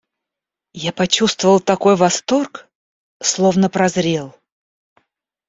[0.73, 2.67] Я почувствовал такой восторг...
[3.21, 4.35] словно прозрел!